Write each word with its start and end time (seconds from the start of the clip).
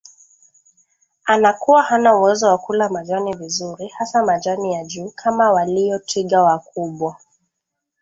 anakuwa 1.25 1.83
hana 1.83 2.15
uwezo 2.15 2.47
wakula 2.47 2.89
majani 2.89 3.33
vizuri 3.33 3.87
hasa 3.87 4.23
majani 4.23 4.73
ya 4.73 4.83
juu 4.85 5.11
kama 5.15 5.51
waliyo 5.51 5.99
twiga 5.99 6.41
wakubwa 6.43 7.15